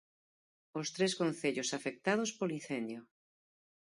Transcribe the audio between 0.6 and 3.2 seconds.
Os tres concellos afectados polo incendio.